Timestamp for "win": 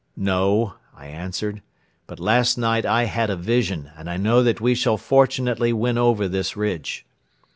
5.73-5.95